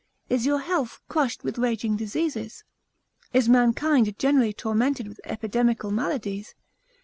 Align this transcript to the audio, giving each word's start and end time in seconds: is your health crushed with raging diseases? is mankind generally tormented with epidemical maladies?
is 0.29 0.47
your 0.47 0.57
health 0.61 0.99
crushed 1.07 1.43
with 1.43 1.59
raging 1.59 1.95
diseases? 1.95 2.63
is 3.33 3.47
mankind 3.47 4.17
generally 4.17 4.51
tormented 4.51 5.07
with 5.07 5.21
epidemical 5.25 5.91
maladies? 5.91 6.55